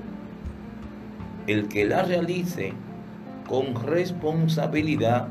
el 1.48 1.68
que 1.68 1.86
la 1.86 2.04
realice 2.04 2.74
con 3.52 3.76
responsabilidad, 3.76 5.28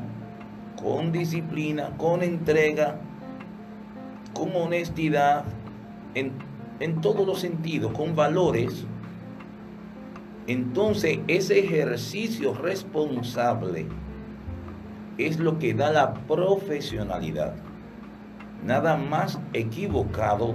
con 0.79 1.11
disciplina, 1.11 1.89
con 1.97 2.21
entrega, 2.21 2.97
con 4.35 4.55
honestidad, 4.55 5.43
en, 6.13 6.31
en 6.79 7.01
todos 7.01 7.25
los 7.25 7.39
sentidos, 7.39 7.91
con 7.93 8.15
valores, 8.15 8.85
entonces 10.45 11.17
ese 11.27 11.61
ejercicio 11.61 12.53
responsable 12.53 13.87
es 15.17 15.39
lo 15.39 15.57
que 15.57 15.73
da 15.73 15.91
la 15.91 16.13
profesionalidad. 16.13 17.55
Nada 18.63 18.97
más 18.97 19.39
equivocado 19.53 20.53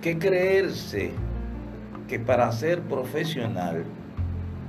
que 0.00 0.18
creerse 0.18 1.12
que 2.08 2.18
para 2.18 2.50
ser 2.52 2.80
profesional 2.80 3.84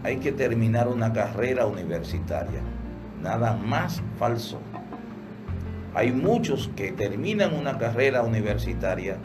hay 0.04 0.18
que 0.18 0.32
terminar 0.32 0.88
una 0.88 1.12
carrera 1.14 1.66
universitaria. 1.66 2.62
Nada 3.22 3.54
más 3.56 4.02
falso. 4.18 4.60
Hay 5.94 6.12
muchos 6.12 6.70
que 6.76 6.92
terminan 6.92 7.54
una 7.54 7.78
carrera 7.78 8.24
universitaria 8.24 9.18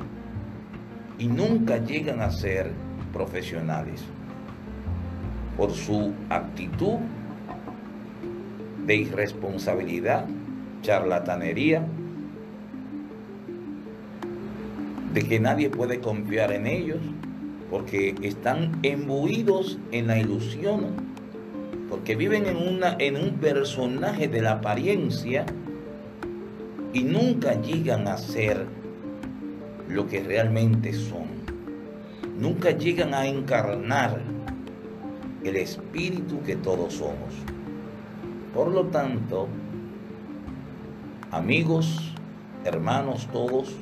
y 1.18 1.28
nunca 1.28 1.78
llegan 1.78 2.20
a 2.20 2.30
ser 2.30 2.72
profesionales 3.12 4.02
por 5.56 5.72
su 5.72 6.12
actitud 6.30 6.98
de 8.86 8.96
irresponsabilidad, 8.96 10.26
charlatanería, 10.82 11.86
de 15.12 15.22
que 15.22 15.38
nadie 15.38 15.70
puede 15.70 16.00
confiar 16.00 16.52
en 16.52 16.66
ellos, 16.66 16.98
porque 17.70 18.14
están 18.22 18.78
embuidos 18.82 19.78
en 19.92 20.06
la 20.06 20.18
ilusión, 20.18 20.86
porque 21.88 22.16
viven 22.16 22.46
en, 22.46 22.56
una, 22.56 22.96
en 22.98 23.16
un 23.16 23.34
personaje 23.38 24.28
de 24.28 24.42
la 24.42 24.52
apariencia 24.52 25.46
y 26.92 27.02
nunca 27.02 27.60
llegan 27.60 28.06
a 28.08 28.16
ser 28.16 28.66
lo 29.88 30.06
que 30.06 30.22
realmente 30.22 30.92
son. 30.92 31.26
Nunca 32.38 32.70
llegan 32.70 33.14
a 33.14 33.26
encarnar 33.26 34.20
el 35.44 35.56
espíritu 35.56 36.42
que 36.42 36.56
todos 36.56 36.94
somos. 36.94 37.34
Por 38.54 38.68
lo 38.68 38.86
tanto, 38.86 39.48
amigos, 41.30 42.12
hermanos 42.64 43.28
todos, 43.32 43.74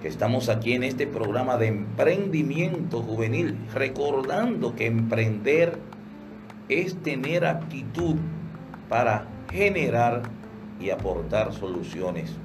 que 0.00 0.08
estamos 0.08 0.48
aquí 0.48 0.72
en 0.72 0.82
este 0.82 1.06
programa 1.06 1.56
de 1.56 1.66
emprendimiento 1.68 3.02
juvenil, 3.02 3.56
recordando 3.74 4.74
que 4.74 4.86
emprender 4.86 5.78
es 6.68 6.96
tener 7.02 7.44
actitud 7.44 8.16
para 8.88 9.26
generar 9.50 10.22
y 10.80 10.90
aportar 10.90 11.52
soluciones. 11.52 12.36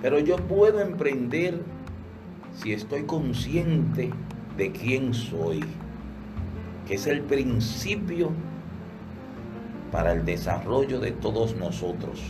Pero 0.00 0.20
yo 0.20 0.36
puedo 0.36 0.80
emprender 0.80 1.60
si 2.54 2.72
estoy 2.72 3.04
consciente 3.04 4.10
de 4.56 4.70
quién 4.72 5.14
soy, 5.14 5.64
que 6.86 6.94
es 6.94 7.06
el 7.06 7.22
principio 7.22 8.30
para 9.90 10.12
el 10.12 10.24
desarrollo 10.24 11.00
de 11.00 11.12
todos 11.12 11.56
nosotros. 11.56 12.20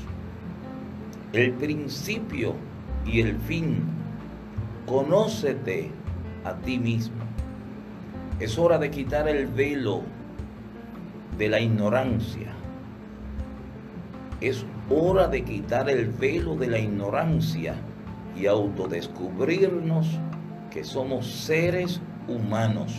El 1.33 1.53
principio 1.53 2.55
y 3.05 3.21
el 3.21 3.37
fin, 3.37 3.83
conócete 4.89 5.91
a 6.45 6.55
ti 6.55 6.79
mismo. 6.79 7.23
Es 8.41 8.59
hora 8.59 8.79
de 8.79 8.91
quitar 8.91 9.29
el 9.29 9.47
velo 9.47 10.03
de 11.37 11.49
la 11.49 11.61
ignorancia. 11.61 12.53
Es 14.41 14.65
hora 14.91 15.29
de 15.29 15.45
quitar 15.45 15.91
el 15.91 16.07
velo 16.07 16.57
de 16.57 16.69
la 16.69 16.79
ignorancia 16.79 17.75
y 18.37 18.47
autodescubrirnos 18.47 20.07
que 20.71 20.85
somos 20.85 21.27
seres 21.27 22.01
humanos. 22.29 22.95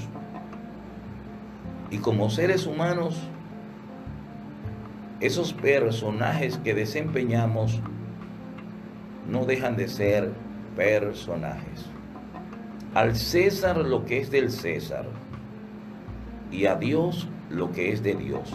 Y 1.89 1.97
como 1.97 2.29
seres 2.29 2.67
humanos, 2.67 3.17
esos 5.21 5.53
personajes 5.53 6.57
que 6.57 6.73
desempeñamos 6.73 7.79
no 9.29 9.45
dejan 9.45 9.75
de 9.75 9.87
ser 9.87 10.31
personajes. 10.75 11.85
Al 12.93 13.15
César 13.15 13.77
lo 13.77 14.05
que 14.05 14.19
es 14.19 14.31
del 14.31 14.51
César 14.51 15.05
y 16.51 16.65
a 16.65 16.75
Dios 16.75 17.27
lo 17.49 17.71
que 17.71 17.91
es 17.91 18.03
de 18.03 18.15
Dios. 18.15 18.51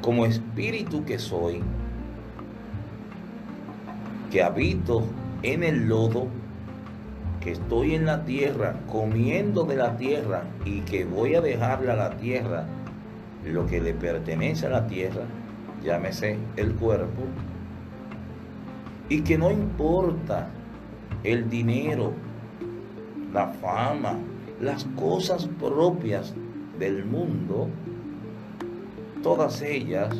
Como 0.00 0.26
espíritu 0.26 1.04
que 1.04 1.18
soy, 1.18 1.62
que 4.30 4.42
habito 4.42 5.04
en 5.42 5.62
el 5.62 5.88
lodo, 5.88 6.26
que 7.40 7.52
estoy 7.52 7.94
en 7.94 8.06
la 8.06 8.24
tierra, 8.24 8.80
comiendo 8.90 9.64
de 9.64 9.76
la 9.76 9.96
tierra 9.96 10.44
y 10.64 10.80
que 10.80 11.04
voy 11.04 11.34
a 11.34 11.40
dejarle 11.40 11.92
a 11.92 11.96
la 11.96 12.16
tierra 12.16 12.66
lo 13.44 13.66
que 13.66 13.80
le 13.80 13.94
pertenece 13.94 14.66
a 14.66 14.70
la 14.70 14.86
tierra, 14.86 15.22
llámese 15.82 16.38
el 16.56 16.74
cuerpo, 16.74 17.22
y 19.08 19.22
que 19.22 19.36
no 19.38 19.50
importa 19.50 20.48
el 21.24 21.48
dinero, 21.48 22.12
la 23.32 23.48
fama, 23.48 24.16
las 24.60 24.84
cosas 24.96 25.48
propias 25.58 26.34
del 26.78 27.04
mundo, 27.04 27.68
todas 29.22 29.62
ellas 29.62 30.16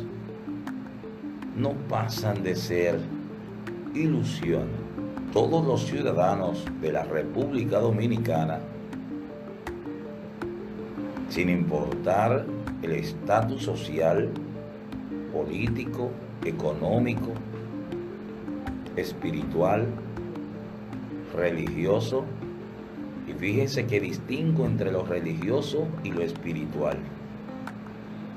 no 1.57 1.73
pasan 1.89 2.43
de 2.43 2.55
ser 2.55 2.99
ilusión. 3.93 4.67
Todos 5.33 5.65
los 5.65 5.85
ciudadanos 5.85 6.65
de 6.81 6.91
la 6.91 7.03
República 7.03 7.79
Dominicana, 7.79 8.59
sin 11.29 11.49
importar 11.49 12.45
el 12.83 12.91
estatus 12.91 13.63
social, 13.63 14.29
político, 15.31 16.11
económico, 16.45 17.31
espiritual, 18.95 19.87
religioso, 21.35 22.25
y 23.27 23.33
fíjense 23.33 23.85
que 23.85 23.99
distingo 23.99 24.65
entre 24.65 24.91
lo 24.91 25.05
religioso 25.05 25.87
y 26.03 26.11
lo 26.11 26.21
espiritual. 26.21 26.97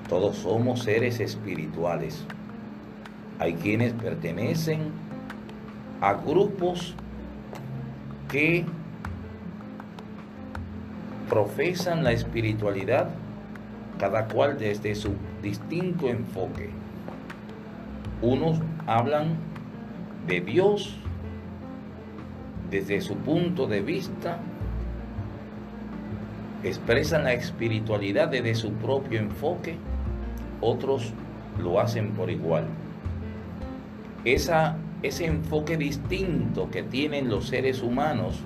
Todos 0.09 0.37
somos 0.37 0.83
seres 0.83 1.21
espirituales. 1.21 2.25
Hay 3.39 3.55
quienes 3.55 3.93
pertenecen 3.93 4.93
a 6.01 6.15
grupos 6.15 6.95
que 8.29 8.65
profesan 11.29 12.05
la 12.05 12.13
espiritualidad, 12.13 13.09
cada 13.99 14.29
cual 14.29 14.59
desde 14.59 14.95
su 14.95 15.15
distinto 15.43 16.09
enfoque. 16.09 16.71
Unos 18.23 18.61
hablan 18.87 19.37
de 20.27 20.41
Dios 20.41 20.97
desde 22.71 23.01
su 23.01 23.17
punto 23.17 23.67
de 23.67 23.81
vista, 23.81 24.39
expresan 26.65 27.25
la 27.25 27.33
espiritualidad 27.33 28.29
desde 28.29 28.55
su 28.55 28.73
propio 28.73 29.21
enfoque, 29.21 29.77
otros 30.61 31.13
lo 31.63 31.81
hacen 31.81 32.13
por 32.13 32.31
igual. 32.31 32.65
Esa, 34.25 34.77
ese 35.03 35.27
enfoque 35.27 35.77
distinto 35.77 36.71
que 36.71 36.83
tienen 36.83 37.29
los 37.29 37.47
seres 37.47 37.83
humanos, 37.83 38.41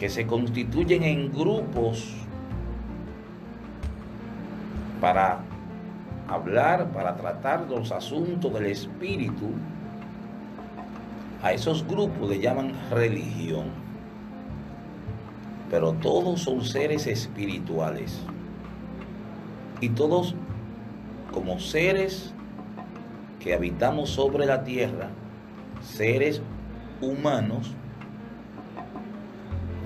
que 0.00 0.08
se 0.08 0.26
constituyen 0.26 1.02
en 1.02 1.30
grupos 1.30 2.14
para 5.00 5.40
hablar, 6.28 6.90
para 6.92 7.14
tratar 7.16 7.66
los 7.68 7.92
asuntos 7.92 8.52
del 8.54 8.66
espíritu, 8.66 9.50
a 11.42 11.52
esos 11.52 11.86
grupos 11.86 12.30
le 12.30 12.38
llaman 12.38 12.72
religión. 12.90 13.66
Pero 15.70 15.92
todos 15.94 16.42
son 16.42 16.64
seres 16.64 17.06
espirituales. 17.06 18.20
Y 19.80 19.88
todos 19.90 20.34
como 21.32 21.58
seres 21.58 22.32
que 23.40 23.54
habitamos 23.54 24.10
sobre 24.10 24.46
la 24.46 24.62
tierra, 24.62 25.08
seres 25.80 26.40
humanos, 27.00 27.74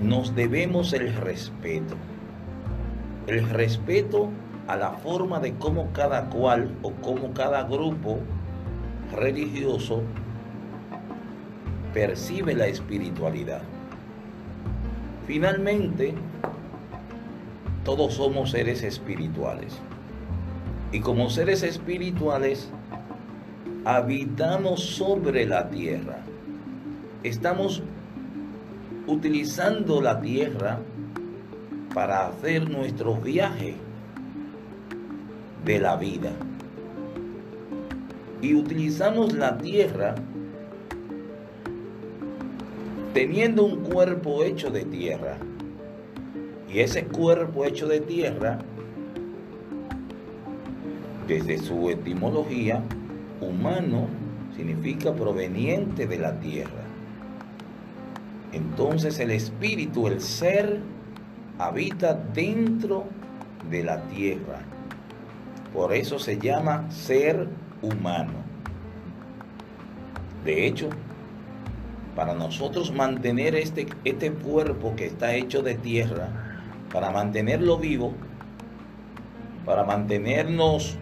nos 0.01 0.35
debemos 0.35 0.93
el 0.93 1.15
respeto. 1.15 1.95
El 3.25 3.49
respeto 3.49 4.29
a 4.67 4.75
la 4.75 4.91
forma 4.91 5.39
de 5.39 5.55
cómo 5.55 5.91
cada 5.93 6.29
cual 6.29 6.75
o 6.83 6.91
cómo 6.91 7.33
cada 7.33 7.63
grupo 7.63 8.19
religioso 9.15 10.03
percibe 11.93 12.53
la 12.53 12.67
espiritualidad. 12.67 13.61
Finalmente, 15.25 16.13
todos 17.83 18.15
somos 18.15 18.51
seres 18.51 18.83
espirituales. 18.83 19.77
Y 20.91 20.99
como 21.01 21.29
seres 21.29 21.63
espirituales, 21.63 22.69
habitamos 23.85 24.81
sobre 24.81 25.45
la 25.45 25.69
tierra. 25.69 26.19
Estamos 27.23 27.81
utilizando 29.07 30.01
la 30.01 30.19
tierra 30.19 30.79
para 31.93 32.27
hacer 32.27 32.69
nuestro 32.69 33.15
viaje 33.15 33.75
de 35.65 35.79
la 35.79 35.95
vida. 35.95 36.31
Y 38.41 38.53
utilizamos 38.53 39.33
la 39.33 39.57
tierra 39.57 40.15
teniendo 43.17 43.63
un 43.63 43.77
cuerpo 43.77 44.43
hecho 44.43 44.69
de 44.69 44.85
tierra, 44.85 45.37
y 46.71 46.81
ese 46.81 47.05
cuerpo 47.05 47.65
hecho 47.65 47.87
de 47.87 47.99
tierra, 47.99 48.59
desde 51.27 51.57
su 51.57 51.89
etimología, 51.89 52.83
humano 53.41 54.07
significa 54.55 55.15
proveniente 55.15 56.05
de 56.05 56.19
la 56.19 56.39
tierra. 56.39 56.83
Entonces 58.53 59.17
el 59.17 59.31
espíritu, 59.31 60.05
el 60.05 60.21
ser, 60.21 60.79
habita 61.57 62.13
dentro 62.13 63.05
de 63.71 63.83
la 63.83 63.99
tierra. 64.09 64.59
Por 65.73 65.91
eso 65.91 66.19
se 66.19 66.37
llama 66.37 66.85
ser 66.91 67.47
humano. 67.81 68.33
De 70.45 70.67
hecho, 70.67 70.89
para 72.17 72.33
nosotros 72.33 72.91
mantener 72.91 73.53
este, 73.53 73.85
este 74.03 74.31
cuerpo 74.31 74.95
que 74.95 75.05
está 75.05 75.35
hecho 75.35 75.61
de 75.61 75.75
tierra, 75.75 76.29
para 76.91 77.11
mantenerlo 77.11 77.77
vivo, 77.77 78.11
para 79.63 79.83
mantenernos 79.83 80.97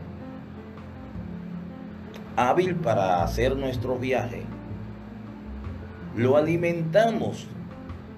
hábil 2.35 2.75
para 2.75 3.23
hacer 3.23 3.55
nuestro 3.55 3.97
viaje, 3.97 4.43
lo 6.17 6.35
alimentamos 6.35 7.47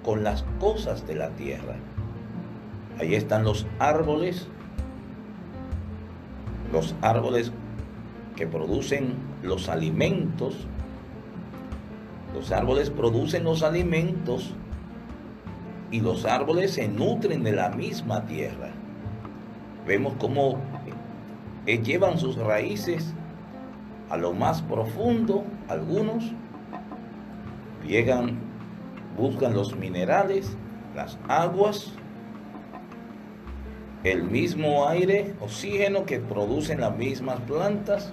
con 0.02 0.24
las 0.24 0.44
cosas 0.58 1.06
de 1.06 1.14
la 1.14 1.28
tierra. 1.30 1.76
Ahí 2.98 3.14
están 3.14 3.44
los 3.44 3.64
árboles, 3.78 4.48
los 6.72 6.96
árboles 7.00 7.52
que 8.34 8.48
producen 8.48 9.14
los 9.44 9.68
alimentos 9.68 10.66
los 12.34 12.52
árboles 12.52 12.90
producen 12.90 13.44
los 13.44 13.62
alimentos 13.62 14.54
y 15.90 16.00
los 16.00 16.24
árboles 16.24 16.72
se 16.72 16.88
nutren 16.88 17.42
de 17.42 17.52
la 17.52 17.70
misma 17.70 18.26
tierra. 18.26 18.70
Vemos 19.86 20.14
cómo 20.18 20.58
eh, 21.66 21.78
llevan 21.82 22.18
sus 22.18 22.36
raíces 22.36 23.14
a 24.10 24.16
lo 24.16 24.32
más 24.32 24.62
profundo, 24.62 25.44
algunos 25.68 26.32
llegan, 27.86 28.38
buscan 29.16 29.54
los 29.54 29.76
minerales, 29.76 30.56
las 30.94 31.18
aguas, 31.28 31.92
el 34.04 34.24
mismo 34.24 34.88
aire, 34.88 35.34
oxígeno 35.40 36.04
que 36.04 36.20
producen 36.20 36.80
las 36.80 36.96
mismas 36.96 37.40
plantas 37.40 38.12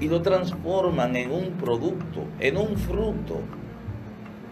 y 0.00 0.08
lo 0.08 0.22
transforman 0.22 1.16
en 1.16 1.30
un 1.30 1.52
producto, 1.52 2.24
en 2.40 2.56
un 2.56 2.76
fruto, 2.76 3.40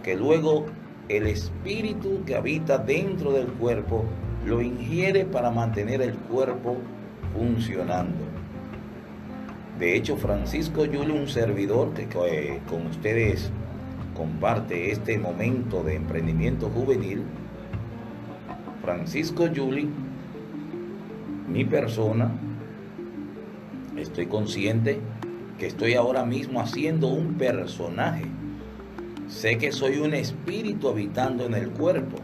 que 0.03 0.17
luego 0.17 0.67
el 1.09 1.27
espíritu 1.27 2.23
que 2.25 2.35
habita 2.35 2.79
dentro 2.79 3.33
del 3.33 3.47
cuerpo 3.47 4.05
lo 4.47 4.63
ingiere 4.63 5.25
para 5.25 5.51
mantener 5.51 6.03
el 6.03 6.15
cuerpo 6.15 6.77
funcionando. 7.35 8.25
De 9.79 9.97
hecho, 9.97 10.17
Francisco 10.17 10.85
Yuli, 10.85 11.13
un 11.13 11.29
servidor 11.29 11.93
que 11.95 12.07
eh, 12.27 12.61
con 12.69 12.87
ustedes 12.87 13.51
comparte 14.15 14.93
este 14.93 15.19
momento 15.19 15.83
de 15.83 15.97
emprendimiento 15.97 16.69
juvenil, 16.69 17.23
Francisco 18.83 19.47
Yuli, 19.47 19.91
mi 21.49 21.65
persona, 21.65 22.31
estoy 23.97 24.27
consciente 24.27 25.01
que 25.59 25.67
estoy 25.67 25.95
ahora 25.95 26.25
mismo 26.25 26.61
haciendo 26.61 27.09
un 27.09 27.35
personaje. 27.35 28.25
Sé 29.29 29.59
que 29.59 29.73
soy 29.73 29.99
un 29.99 30.15
espíritu 30.15 30.89
habitando 30.89 31.47
en 31.47 31.55
el 31.55 31.71
cuerpo. 31.71 32.19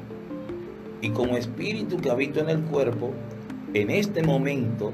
Y 1.00 1.10
como 1.10 1.36
espíritu 1.36 1.96
que 1.96 2.10
habito 2.10 2.40
en 2.40 2.50
el 2.50 2.60
cuerpo, 2.62 3.12
en 3.72 3.90
este 3.90 4.22
momento, 4.22 4.92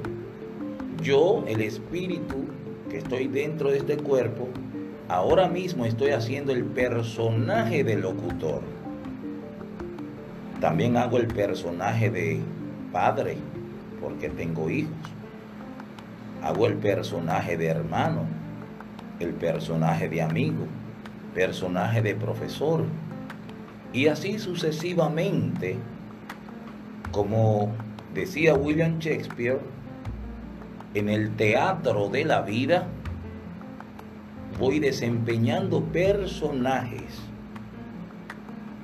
yo, 1.02 1.44
el 1.48 1.62
espíritu 1.62 2.44
que 2.90 2.98
estoy 2.98 3.26
dentro 3.26 3.70
de 3.70 3.78
este 3.78 3.96
cuerpo, 3.96 4.48
ahora 5.08 5.48
mismo 5.48 5.84
estoy 5.84 6.10
haciendo 6.10 6.52
el 6.52 6.64
personaje 6.64 7.82
del 7.84 8.02
locutor. 8.02 8.60
También 10.60 10.96
hago 10.96 11.18
el 11.18 11.26
personaje 11.26 12.10
de 12.10 12.40
padre, 12.92 13.36
porque 14.00 14.28
tengo 14.28 14.70
hijos. 14.70 14.92
Hago 16.42 16.66
el 16.66 16.74
personaje 16.74 17.56
de 17.56 17.66
hermano, 17.66 18.22
el 19.20 19.32
personaje 19.32 20.08
de 20.08 20.22
amigo, 20.22 20.66
personaje 21.34 22.02
de 22.02 22.14
profesor. 22.14 22.84
Y 23.92 24.08
así 24.08 24.38
sucesivamente, 24.38 25.76
como 27.12 27.72
decía 28.14 28.54
William 28.54 28.98
Shakespeare, 28.98 29.60
en 30.94 31.08
el 31.08 31.34
teatro 31.36 32.08
de 32.08 32.24
la 32.24 32.42
vida 32.42 32.88
voy 34.58 34.78
desempeñando 34.78 35.82
personajes. 35.84 37.20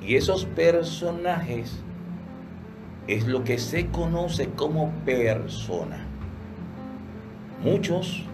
Y 0.02 0.16
esos 0.16 0.44
personajes 0.44 1.82
es 3.06 3.26
lo 3.26 3.44
que 3.44 3.58
se 3.58 3.86
conoce 3.86 4.50
como 4.50 4.90
persona. 5.04 6.11
Muchos 7.64 8.24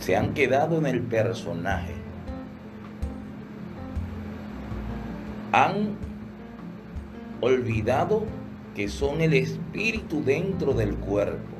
se 0.00 0.16
han 0.16 0.32
quedado 0.32 0.78
en 0.78 0.86
el 0.86 1.02
personaje. 1.02 1.92
Han 5.52 5.96
olvidado 7.42 8.24
que 8.74 8.88
son 8.88 9.20
el 9.20 9.34
espíritu 9.34 10.24
dentro 10.24 10.72
del 10.72 10.94
cuerpo. 10.94 11.54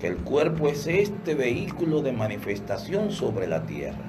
Que 0.00 0.08
el 0.08 0.16
cuerpo 0.16 0.68
es 0.68 0.88
este 0.88 1.36
vehículo 1.36 2.02
de 2.02 2.10
manifestación 2.10 3.12
sobre 3.12 3.46
la 3.46 3.64
tierra. 3.66 4.04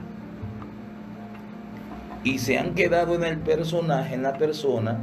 Y 2.24 2.40
se 2.40 2.58
han 2.58 2.74
quedado 2.74 3.14
en 3.14 3.26
el 3.26 3.38
personaje, 3.38 4.16
en 4.16 4.24
la 4.24 4.40
persona, 4.40 4.98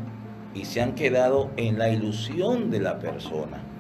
y 0.53 0.65
se 0.65 0.83
han 0.83 0.97
quedado 0.97 1.53
en 1.57 1.79
la 1.79 1.91
ilusión 1.91 2.73
de 2.73 2.81
la 2.81 2.99
persona 2.99 3.72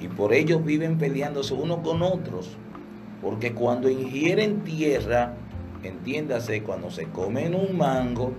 y 0.00 0.08
por 0.08 0.32
ello 0.32 0.60
viven 0.60 0.98
peleándose 0.98 1.54
unos 1.54 1.78
con 1.78 2.02
otros, 2.02 2.56
porque 3.20 3.52
cuando 3.52 3.88
ingieren 3.88 4.62
tierra, 4.62 5.34
entiéndase, 5.82 6.62
cuando 6.62 6.90
se 6.90 7.04
comen 7.06 7.54
un 7.54 7.76
mango, 7.76 8.32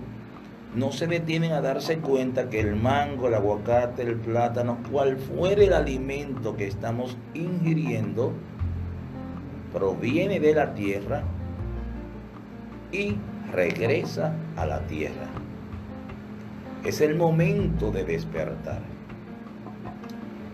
no 0.74 0.92
se 0.92 1.06
detienen 1.06 1.52
a 1.52 1.60
darse 1.60 1.98
cuenta 1.98 2.48
que 2.48 2.60
el 2.60 2.76
mango, 2.76 3.28
el 3.28 3.34
aguacate, 3.34 4.02
el 4.02 4.16
plátano, 4.16 4.78
cual 4.90 5.16
fuere 5.16 5.64
el 5.64 5.72
alimento 5.72 6.56
que 6.56 6.66
estamos 6.66 7.16
ingiriendo, 7.34 8.32
proviene 9.72 10.38
de 10.40 10.54
la 10.54 10.74
tierra 10.74 11.22
y 12.92 13.16
regresa 13.52 14.32
a 14.56 14.66
la 14.66 14.80
tierra. 14.86 15.26
Es 16.84 17.00
el 17.00 17.16
momento 17.16 17.90
de 17.90 18.04
despertar. 18.04 18.89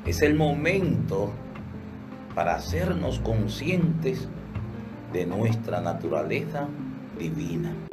Es 0.07 0.23
el 0.23 0.37
momento 0.37 1.33
para 2.37 2.55
hacernos 2.55 3.19
conscientes 3.19 4.29
de 5.13 5.27
nuestra 5.27 5.81
naturaleza 5.81 6.69
divina. 7.19 7.86